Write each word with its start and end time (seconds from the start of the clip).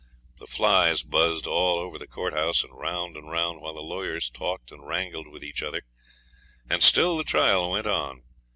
The 0.39 0.47
flies 0.47 1.03
buzzed 1.03 1.45
all 1.45 1.77
over 1.77 1.99
the 1.99 2.07
courthouse, 2.07 2.63
and 2.63 2.75
round 2.75 3.15
and 3.15 3.29
round, 3.29 3.61
while 3.61 3.75
the 3.75 3.83
lawyers 3.83 4.31
talked 4.31 4.71
and 4.71 4.87
wrangled 4.87 5.27
with 5.27 5.43
each 5.43 5.61
other; 5.61 5.83
and 6.67 6.81
still 6.81 7.17
the 7.17 7.23
trial 7.23 7.69
went 7.69 7.85
on. 7.85 8.23